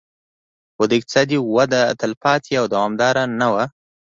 [0.75, 3.65] خو دا اقتصادي وده تلپاتې او دوامداره نه وه